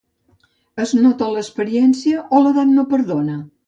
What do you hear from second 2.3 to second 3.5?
o l'edat no perdona?